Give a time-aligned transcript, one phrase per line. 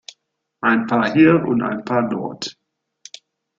[0.61, 2.57] Ein paar hier und ein paar dort.